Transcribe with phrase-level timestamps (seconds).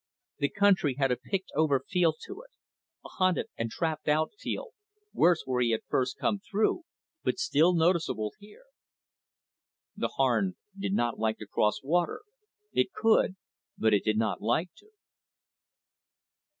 [0.39, 2.49] The country had a picked over feel to it,
[3.05, 4.69] a hunted and trapped out feel,
[5.13, 6.85] worse where he had first come through,
[7.23, 8.63] but still noticeable here.
[9.95, 12.21] _The Harn did not like to cross water,
[12.73, 13.35] it could,
[13.77, 14.87] but it did not like to.